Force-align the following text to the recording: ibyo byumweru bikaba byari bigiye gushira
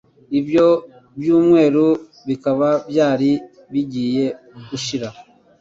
ibyo 0.39 0.67
byumweru 1.17 1.85
bikaba 2.27 2.69
byari 2.89 3.31
bigiye 3.71 4.25
gushira 4.69 5.07